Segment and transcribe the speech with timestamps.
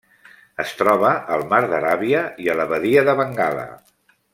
[0.63, 3.69] Es troba al Mar d'Aràbia i a la Badia de Bengala.